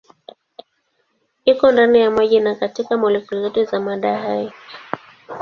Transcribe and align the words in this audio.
Iko 1.45 1.71
ndani 1.71 1.99
ya 2.01 2.11
maji 2.11 2.39
na 2.39 2.55
katika 2.55 2.97
molekuli 2.97 3.41
zote 3.41 3.65
za 3.65 3.79
mada 3.79 4.17
hai. 4.17 4.53